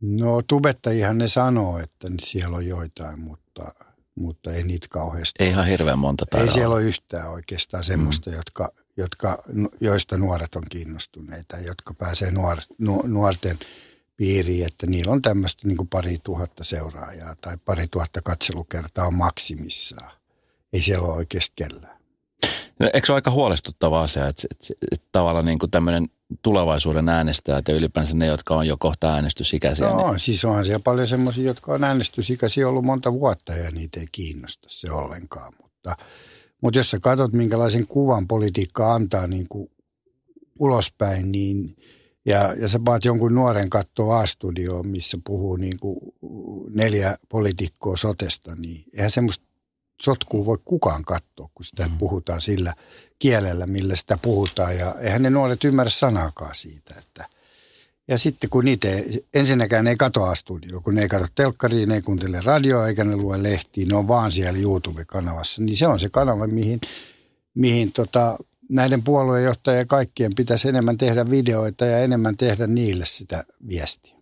[0.00, 3.74] No tubettajihan ne sanoo, että siellä on joitain, mutta,
[4.20, 5.44] mutta ei niitä kauheasti.
[5.44, 8.36] Ei ihan hirveän monta Ei siellä ole yhtään oikeastaan semmoista, mm.
[8.36, 9.42] jotka, jotka,
[9.80, 13.58] joista nuoret on kiinnostuneita, jotka pääsee nuor, nu, nuorten
[14.16, 19.14] piiriin, että niillä on tämmöistä niin kuin pari tuhatta seuraajaa tai pari tuhatta katselukertaa on
[19.14, 20.10] maksimissaan.
[20.72, 21.97] Ei siellä ole oikeasti kellään.
[22.80, 26.06] No, eikö se ole aika huolestuttava asia, että, että, että, tavallaan niin kuin tämmöinen
[26.42, 29.88] tulevaisuuden äänestäjät ja ylipäänsä ne, jotka on jo kohta äänestysikäisiä.
[29.88, 30.20] No, niin...
[30.20, 34.68] siis onhan siellä paljon semmoisia, jotka on äänestysikäisiä ollut monta vuotta ja niitä ei kiinnosta
[34.70, 35.52] se ollenkaan.
[35.62, 35.96] Mutta,
[36.60, 39.70] mutta jos sä katsot, minkälaisen kuvan politiikka antaa niin kuin
[40.58, 41.76] ulospäin, niin
[42.26, 45.98] ja, ja sä paat jonkun nuoren katsoa A-studioon, missä puhuu niin kuin
[46.70, 49.47] neljä poliitikkoa sotesta, niin eihän semmoista
[50.02, 51.98] sotkua voi kukaan katsoa, kun sitä mm.
[51.98, 52.74] puhutaan sillä
[53.18, 54.76] kielellä, millä sitä puhutaan.
[54.76, 56.94] Ja eihän ne nuoret ymmärrä sanaakaan siitä.
[56.98, 57.26] Että.
[58.08, 61.88] Ja sitten kun niitä ei, ensinnäkään ne ei katoa studio, kun ne ei katso telkkariin,
[61.88, 65.62] ne ei kuuntele radioa eikä ne lue lehtiä, ne on vaan siellä YouTube-kanavassa.
[65.62, 66.80] Niin se on se kanava, mihin,
[67.54, 74.17] mihin tota, näiden puoluejohtajien kaikkien pitäisi enemmän tehdä videoita ja enemmän tehdä niille sitä viestiä.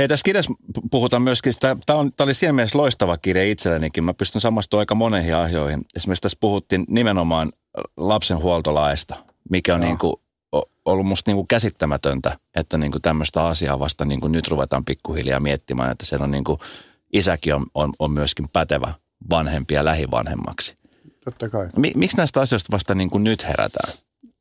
[0.00, 0.52] Hei, tässä kirjassa
[0.90, 4.04] puhutaan myöskin, tämä, oli siinä mielessä loistava kirja itsellenikin.
[4.04, 5.80] Mä pystyn samastumaan aika moneihin asioihin.
[5.96, 7.52] Esimerkiksi tässä puhuttiin nimenomaan
[7.96, 9.16] lapsen huoltolaista,
[9.50, 10.16] mikä on niin kuin,
[10.84, 14.84] ollut musta niin kuin käsittämätöntä, että niin kuin tämmöistä asiaa vasta niin kuin nyt ruvetaan
[14.84, 16.58] pikkuhiljaa miettimään, että siellä on niin kuin,
[17.12, 18.94] isäkin on, on, on myöskin pätevä
[19.30, 20.76] vanhempi ja lähivanhemmaksi.
[21.24, 21.68] Totta kai.
[21.94, 23.92] Miksi näistä asioista vasta niin kuin nyt herätään?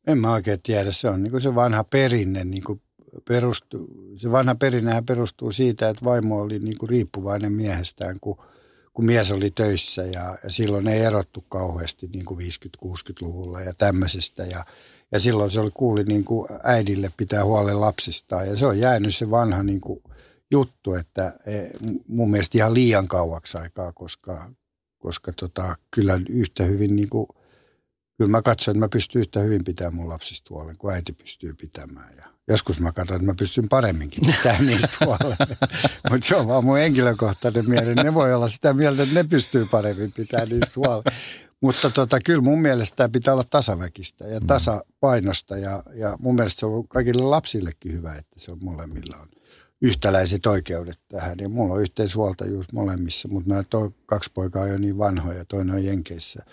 [0.08, 0.91] En mä oikein tiedä.
[0.91, 2.82] Se on niin kuin se vanha perinne niin kuin
[3.28, 8.38] perustuu, se vanha perinnehän perustuu siitä, että vaimo oli niin kuin riippuvainen miehestään, kun,
[8.93, 14.43] kun mies oli töissä ja, ja silloin ei erottu kauheasti niin kuin 50-60-luvulla ja tämmöisestä.
[14.43, 14.65] Ja,
[15.12, 19.15] ja silloin se oli kuuli niin kuin äidille pitää huolen lapsistaan ja se on jäänyt
[19.15, 20.04] se vanha niin kuin
[20.52, 21.52] juttu, että e,
[22.08, 24.52] mun mielestä ihan liian kauaksi aikaa, koska,
[24.98, 27.28] koska tota, kyllä yhtä hyvin niin kuin,
[28.17, 31.54] kyllä mä katson, että mä pystyn yhtä hyvin pitämään mun lapsista huolen kuin äiti pystyy
[31.62, 35.38] pitämään ja Joskus mä katson, että mä pystyn paremminkin pitämään niistä huolen.
[36.09, 37.95] Mutta se on vaan mun henkilökohtainen mieli.
[37.95, 41.03] Ne voi olla sitä mieltä, että ne pystyy paremmin pitämään niistä huolen.
[41.62, 44.47] Mutta tota, kyllä mun mielestä tämä pitää olla tasaväkistä ja mm.
[44.47, 45.57] tasapainosta.
[45.57, 49.27] Ja, ja mun mielestä se on kaikille lapsillekin hyvä, että se on molemmilla on
[49.81, 51.38] yhtäläiset oikeudet tähän.
[51.41, 53.63] Ja mulla on yhteishuoltajuus molemmissa, mutta nämä
[54.05, 56.43] kaksi poikaa on jo niin vanhoja, toinen on Jenkeissä–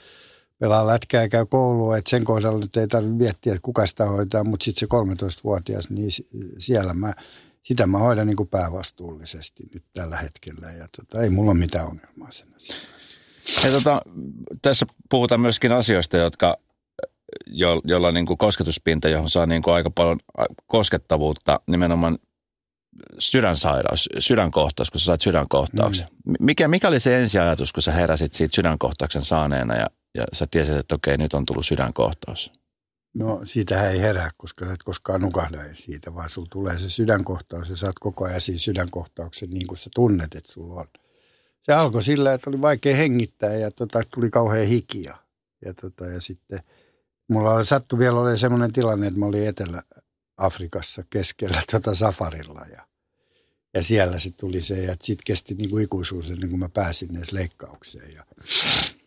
[0.59, 4.05] pelaa lätkää ja käy koulua, että sen kohdalla nyt ei tarvitse miettiä, että kuka sitä
[4.05, 6.11] hoitaa, mutta sitten se 13-vuotias, niin
[6.59, 7.13] siellä mä,
[7.63, 11.87] sitä mä hoidan niin kuin päävastuullisesti nyt tällä hetkellä ja tota, ei mulla ole mitään
[11.87, 12.79] ongelmaa sen asian
[13.65, 14.03] ja tota,
[14.63, 16.57] tässä puhutaan myöskin asioista, jotka,
[17.47, 20.19] jo, joilla on niin kuin kosketuspinta, johon saa niin kuin aika paljon
[20.67, 22.19] koskettavuutta, nimenomaan
[23.19, 26.07] sydänsairaus, sydänkohtaus, kun sä saat sydänkohtauksen.
[26.27, 26.35] Mm.
[26.41, 30.77] Mikä, mikä oli se ensiajatus, kun sä heräsit siitä sydänkohtauksen saaneena ja ja sä tiesit,
[30.77, 32.53] että okei, nyt on tullut sydänkohtaus?
[33.15, 37.71] No siitähän ei herää, koska sä et koskaan nukahda siitä, vaan sulla tulee se sydänkohtaus
[37.71, 40.87] ja sä oot koko ajan siinä sydänkohtauksen niin kuin sä tunnet, että sulla on.
[41.63, 45.17] Se alkoi sillä, että oli vaikea hengittää ja tota, tuli kauhean hikia.
[45.65, 46.61] Ja, tota, ja sitten
[47.29, 52.87] mulla oli, sattu vielä oli semmoinen tilanne, että mä olin Etelä-Afrikassa keskellä tota safarilla ja,
[53.75, 57.17] ja siellä sitten tuli se ja sitten kesti niin kuin ikuisuus ennen kuin mä pääsin
[57.17, 58.15] edes leikkaukseen.
[58.15, 59.06] Ja niin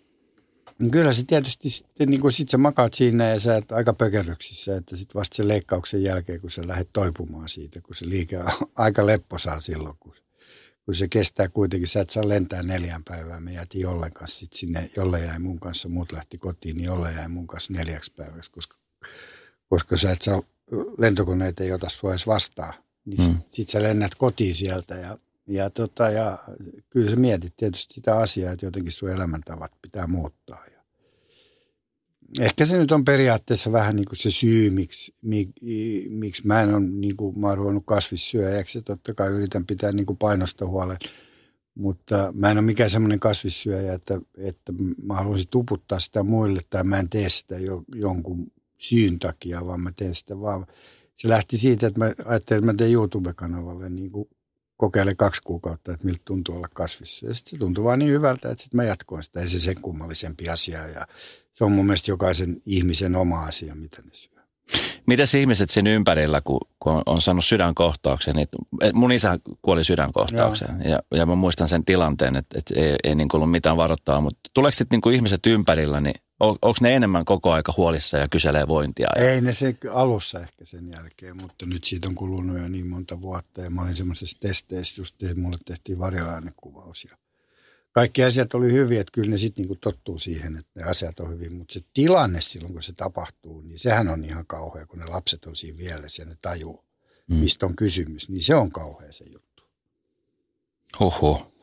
[0.91, 4.75] kyllä se tietysti sitten, niin kuin sit sä makaat siinä ja sä et aika pökerryksissä,
[4.75, 8.51] että sitten vasta sen leikkauksen jälkeen, kun sä lähdet toipumaan siitä, kun se liike on
[8.75, 10.13] aika lepposaa silloin, kun,
[10.85, 13.39] kun se kestää kuitenkin, sä et saa lentää neljän päivää.
[13.39, 17.13] Me jäätiin jollen kanssa sit sinne, jolle jäi mun kanssa, muut lähti kotiin, niin jolle
[17.13, 18.75] jäi mun kanssa neljäksi päiväksi, koska,
[19.69, 20.41] koska sä et saa,
[20.97, 22.73] lentokoneet ei ota sua edes vastaan.
[23.05, 23.33] Niin hmm.
[23.33, 25.17] sit, sit sä lennät kotiin sieltä ja
[25.49, 26.37] ja, tota, ja
[26.89, 30.65] kyllä sä mietit tietysti sitä asiaa, että jotenkin sun elämäntavat pitää muuttaa.
[30.71, 30.79] Ja,
[32.39, 35.15] Ehkä se nyt on periaatteessa vähän niin kuin se syy, miksi,
[36.09, 38.81] miksi mä en ole, niin kuin, mä olen ruvennut kasvissyöjäksi.
[38.81, 40.97] Totta kai yritän pitää niin kuin painosta huolen.
[41.75, 46.83] Mutta mä en ole mikään semmoinen kasvissyöjä, että, että mä haluaisin tuputtaa sitä muille tai
[46.83, 50.65] mä en tee sitä jo, jonkun syyn takia, vaan mä teen sitä vaan.
[51.15, 54.29] Se lähti siitä, että mä ajattelin, että mä teen YouTube-kanavalle niin kuin
[54.79, 57.27] kokeile kaksi kuukautta, että miltä tuntuu olla kasvissa.
[57.27, 59.39] Ja sitten se tuntui vaan niin hyvältä, että sitten mä jatkoin sitä.
[59.39, 60.87] Ei se sen kummallisempi asia.
[60.87, 61.07] Ja
[61.53, 64.38] se on mun mielestä jokaisen ihmisen oma asia, mitä ne syö.
[65.05, 68.47] Mitäs ihmiset sen ympärillä, kun, kun on saanut sydänkohtauksen, niin
[68.93, 73.27] mun isä kuoli sydänkohtaukseen ja, ja mä muistan sen tilanteen, että, että ei, ei niin
[73.33, 77.51] ollut mitään varoittaa, mutta tuleeko sitten niin ihmiset ympärillä, niin on, onko ne enemmän koko
[77.51, 79.07] aika huolissa ja kyselee vointia?
[79.15, 83.21] Ei ne se alussa ehkä sen jälkeen, mutta nyt siitä on kulunut jo niin monta
[83.21, 87.17] vuotta ja mä olin semmoisessa testeissä just, että mulle tehtiin varjoäänekuvaus ja
[87.99, 91.29] kaikki asiat oli hyviä, että kyllä ne sitten niinku tottuu siihen, että ne asiat on
[91.29, 95.05] hyvin, mutta se tilanne silloin, kun se tapahtuu, niin sehän on ihan kauhea, kun ne
[95.05, 96.85] lapset on siinä vielessä ja ne tajuu,
[97.27, 97.35] mm.
[97.35, 99.63] mistä on kysymys, niin se on kauhea se juttu.
[100.99, 101.53] Huhhuh.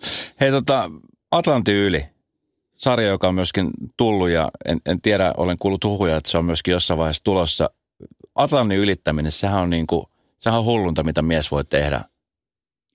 [0.40, 0.90] Hei tota,
[1.30, 2.06] Atlantin yli,
[2.76, 6.44] sarja, joka on myöskin tullut ja en, en tiedä, olen kuullut huhuja, että se on
[6.44, 7.70] myöskin jossain vaiheessa tulossa.
[8.34, 10.06] Atlantin ylittäminen, sehän on, niin kuin,
[10.38, 12.04] sehän on hullunta, mitä mies voi tehdä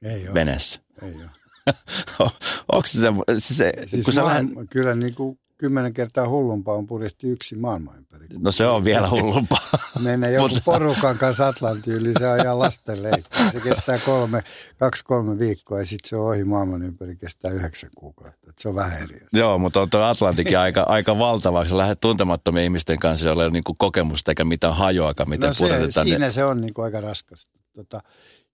[0.01, 0.33] Ei ole.
[0.33, 0.81] veneessä.
[1.01, 1.40] Ei ole.
[2.71, 6.75] Onko se, se, se siis kun sä maailma, lähdet, kyllä niin kuin kymmenen kertaa hullumpaa
[6.75, 8.27] on purjehti yksi maailman ympäri.
[8.43, 9.69] no se on vielä hullumpaa.
[9.99, 13.37] Mennä joku Mutta- porukan kanssa Atlantin yli, se ihan lasten leikki.
[13.51, 14.43] Se kestää kolme,
[14.79, 18.49] kaksi-kolme viikkoa ja sitten se on ohi maailman ympäri, kestää yhdeksän kuukautta.
[18.49, 19.21] Et Se on vähän eri.
[19.33, 23.45] Joo, mutta on tuo Atlantikin aika, aika valtava, sä lähdet tuntemattomien ihmisten kanssa, joilla ei
[23.47, 26.07] ole niin kokemusta eikä mitään hajoakaan, miten No se, purjehdetaan.
[26.07, 27.59] siinä se on niin kuin aika raskasta.
[27.75, 27.99] Tota,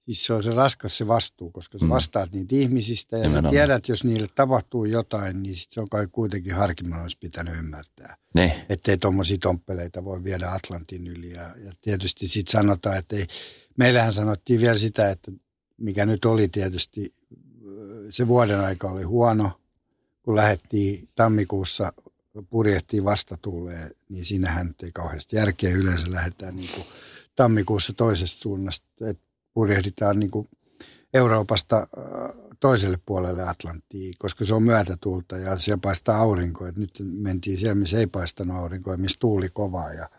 [0.08, 1.89] siis se on se raskas se vastuu, koska sä Mm.
[1.89, 3.54] vastaat niitä ihmisistä ja Nimenomaan.
[3.54, 7.58] sä tiedät, jos niille tapahtuu jotain, niin sit se on kai kuitenkin harkinnan olisi pitänyt
[7.60, 8.15] ymmärtää.
[8.36, 11.32] Niin, Ettei tuommoisia tomppeleita voi viedä Atlantin yli.
[11.32, 13.28] Ja, ja tietysti sitten sanotaan, että ei,
[13.78, 15.32] meillähän sanottiin vielä sitä, että
[15.78, 17.13] mikä nyt oli tietysti,
[18.10, 19.62] se vuoden aika oli huono,
[20.24, 21.93] kun lähdettiin tammikuussa
[22.50, 25.72] purjehtiin vastatuuleen, niin siinähän nyt ei kauheasti järkeä.
[25.72, 26.86] Yleensä lähdetään niin kuin
[27.36, 29.26] tammikuussa toisesta suunnasta, että
[29.58, 30.48] purjehditaan niin kuin
[31.13, 31.86] Euroopasta äh,
[32.60, 36.67] toiselle puolelle Atlanttiin, koska se on myötätuulta ja siellä paistaa aurinko.
[36.67, 40.10] Et nyt mentiin siellä, missä ei paistanut aurinko ja missä tuuli kovaa ja,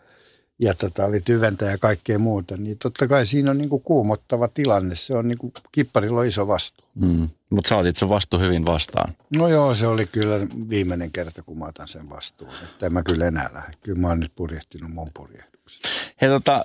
[0.58, 2.56] ja tota, oli tyventä ja kaikkea muuta.
[2.56, 4.94] Niin totta kai siinä on niin kuin kuumottava tilanne.
[4.94, 6.86] Se on niin kuin, kipparilla on iso vastuu.
[6.94, 7.28] mm.
[7.50, 9.14] mutta sä otit sen vastu hyvin vastaan.
[9.36, 12.50] No joo, se oli kyllä viimeinen kerta, kun mä otan sen vastuun.
[12.64, 13.72] Että en mä kyllä enää lähde.
[13.82, 15.90] Kyllä mä oon nyt purjehtinut mun purjehduksen.
[16.20, 16.64] Hei tota,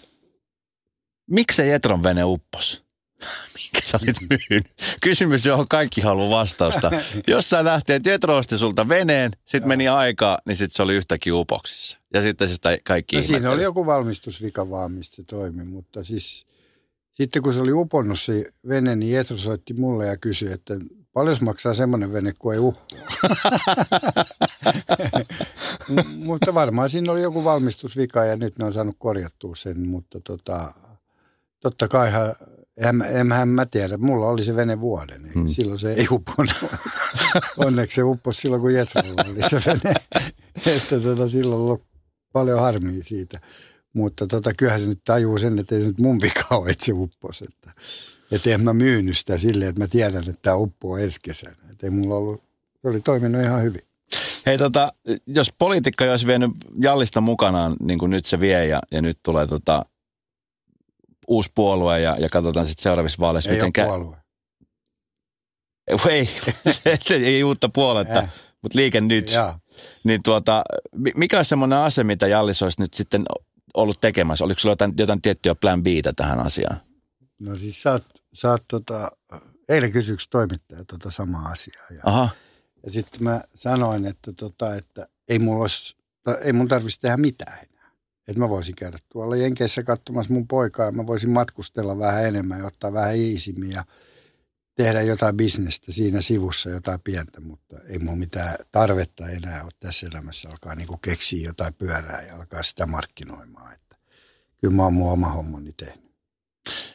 [1.29, 2.83] miksei Jetron vene uppos?
[3.55, 4.67] Minkä sä olit myynyt?
[5.01, 6.91] Kysymys, johon kaikki haluaa vastausta.
[7.27, 10.95] Jos sä lähtee, että Jetro osti sulta veneen, sit meni aikaa, niin sit se oli
[10.95, 11.97] yhtäkkiä upoksissa.
[12.13, 16.45] Ja sitten sitä kaikki No siinä oli joku valmistusvika vaan, mistä se toimi, mutta siis
[17.11, 20.73] sitten kun se oli uponnut se vene, niin Jetro soitti mulle ja kysyi, että
[21.13, 22.99] paljon maksaa semmoinen vene, kun ei uppoa.
[26.17, 30.73] Mutta varmaan siinä oli joku valmistusvika ja nyt ne on saanut korjattua sen, mutta tota,
[31.63, 32.35] totta kaihan,
[32.77, 35.47] en, enhän mä tiedä, mulla oli se vene vuoden, niin Hmm.
[35.47, 36.55] silloin se ei uponnut.
[37.57, 39.95] Onneksi se upposi silloin, kun Jetrolla oli se vene,
[40.75, 41.83] että tota, silloin on ollut
[42.33, 43.39] paljon harmia siitä.
[43.93, 46.85] Mutta tota, kyllähän se nyt tajuu sen, että ei se nyt mun vika ole, että
[46.85, 47.45] se upposi.
[47.49, 47.81] Että,
[48.31, 51.55] että en mä myynyt sitä silleen, että mä tiedän, että tämä uppoo ensi kesänä.
[51.71, 52.43] Että ei mulla ollut,
[52.81, 53.81] se oli toiminut ihan hyvin.
[54.45, 54.93] Hei tota,
[55.27, 59.47] jos poliitikka olisi vienyt Jallista mukanaan, niin kuin nyt se vie ja, ja nyt tulee
[59.47, 59.85] tota,
[61.27, 64.17] uusi puolue ja, ja katsotaan sitten seuraavissa vaaleissa, Ei ole miten puolue.
[66.09, 66.29] Ei,
[67.25, 68.29] ei uutta puoletta, Äh,
[68.61, 69.31] mutta liike nyt.
[69.31, 69.59] jaa.
[70.03, 70.63] Niin tuota,
[70.95, 73.23] mi- mikä on semmoinen ase, mitä Jallis olisi nyt sitten
[73.73, 74.45] ollut tekemässä?
[74.45, 76.77] Oliko sulla jotain, jotain tiettyä plan Btä tähän asiaan?
[77.39, 79.11] No siis sä oot, sä oot tota,
[79.69, 81.85] eilen kysyi yksi toimittaja tota samaa asiaa.
[81.91, 82.29] Ja, Aha,
[82.83, 85.95] ja sitten mä sanoin, että, tota, että ei mulla olisi,
[86.41, 87.67] ei mun tarvitsisi tehdä mitään.
[88.27, 92.59] Että mä voisin käydä tuolla Jenkeissä katsomassa mun poikaa ja mä voisin matkustella vähän enemmän
[92.59, 93.83] ja ottaa vähän iisimmin ja
[94.75, 100.07] tehdä jotain bisnestä siinä sivussa, jotain pientä, mutta ei mulla mitään tarvetta enää ole tässä
[100.13, 103.73] elämässä alkaa niinku keksiä jotain pyörää ja alkaa sitä markkinoimaan.
[103.73, 103.95] Että
[104.61, 106.13] kyllä mä oon mun oma hommani tehnyt.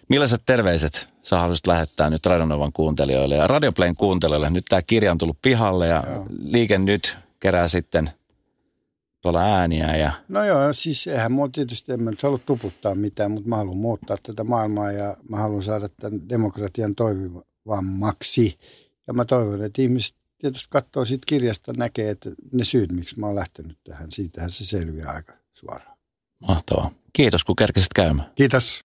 [0.09, 4.51] millaiset terveiset sä haluaisit lähettää nyt Radionovan kuuntelijoille ja Radioplayn kuuntelijoille?
[4.51, 6.27] Nyt tämä kirja on tullut pihalle ja Joo.
[6.38, 8.11] Liike Nyt kerää sitten
[9.22, 13.31] tuolla ääniä ja No joo, siis eihän mulla tietysti, en mä nyt halua tuputtaa mitään,
[13.31, 18.59] mutta mä haluan muuttaa tätä maailmaa ja mä haluan saada tämän demokratian toimivammaksi.
[19.07, 23.26] Ja mä toivon, että ihmiset tietysti katsoo siitä kirjasta, näkee, että ne syyt, miksi mä
[23.26, 25.98] oon lähtenyt tähän, siitähän se selviää aika suoraan.
[26.48, 26.90] Mahtavaa.
[27.12, 28.31] Kiitos, kun kerkesit käymään.
[28.35, 28.76] Kiitos.